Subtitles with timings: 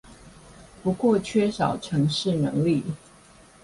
[0.81, 2.83] 不過缺少程式能力